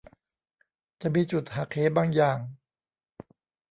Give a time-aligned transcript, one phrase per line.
[1.01, 2.39] จะมีจุดหักเหบางอย่าง